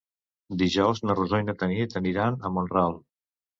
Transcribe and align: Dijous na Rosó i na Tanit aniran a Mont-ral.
Dijous 0.61 1.01
na 1.09 1.17
Rosó 1.19 1.43
i 1.43 1.47
na 1.51 1.55
Tanit 1.61 1.95
aniran 2.01 2.43
a 2.51 2.55
Mont-ral. 2.59 3.01